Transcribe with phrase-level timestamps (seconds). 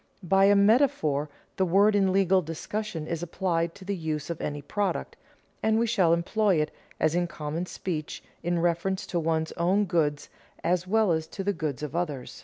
[0.23, 4.59] By a metaphor the word in legal discussion is applied to the use of any
[4.63, 5.15] product,
[5.61, 10.27] and we shall employ it, as in common speech, in reference to one's own goods
[10.63, 12.25] as well as to the goods of another.